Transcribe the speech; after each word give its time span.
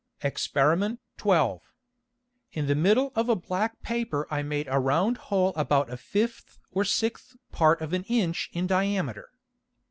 Exper. 0.23 0.97
12. 1.17 1.61
In 2.53 2.65
the 2.65 2.73
middle 2.73 3.11
of 3.13 3.29
a 3.29 3.35
black 3.35 3.83
Paper 3.83 4.25
I 4.31 4.41
made 4.41 4.67
a 4.67 4.79
round 4.79 5.17
Hole 5.29 5.53
about 5.55 5.91
a 5.91 5.95
fifth 5.97 6.57
or 6.71 6.83
sixth 6.83 7.35
Part 7.51 7.81
of 7.81 7.93
an 7.93 8.05
Inch 8.05 8.49
in 8.51 8.65
diameter. 8.65 9.29